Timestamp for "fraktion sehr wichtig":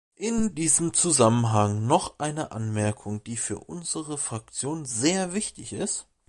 4.17-5.73